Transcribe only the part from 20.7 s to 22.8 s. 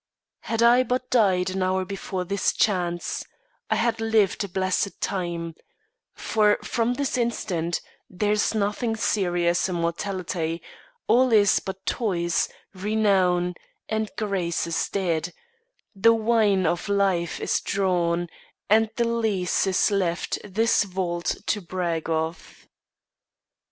vault to brag of.